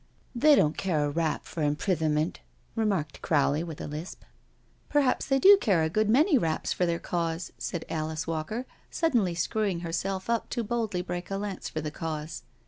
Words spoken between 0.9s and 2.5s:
a rap for imprisonment,"